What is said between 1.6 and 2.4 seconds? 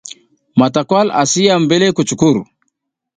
mbele kucuckur.